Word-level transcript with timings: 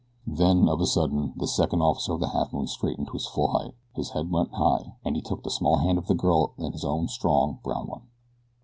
Then, 0.25 0.67
of 0.67 0.81
a 0.81 0.87
sudden, 0.87 1.33
the 1.35 1.45
second 1.45 1.83
officer 1.83 2.13
of 2.13 2.19
the 2.21 2.29
Halfmoon 2.29 2.65
straightened 2.67 3.05
to 3.09 3.13
his 3.13 3.27
full 3.27 3.49
height. 3.49 3.75
His 3.95 4.09
head 4.13 4.31
went 4.31 4.51
high, 4.53 4.95
and 5.05 5.15
he 5.15 5.21
took 5.21 5.43
the 5.43 5.51
small 5.51 5.75
hand 5.77 5.99
of 5.99 6.07
the 6.07 6.15
girl 6.15 6.53
in 6.57 6.71
his 6.71 6.83
own 6.83 7.07
strong, 7.07 7.59
brown 7.63 7.85
one. 7.85 8.01